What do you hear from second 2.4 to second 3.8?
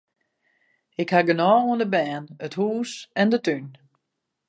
it hûs en de tún.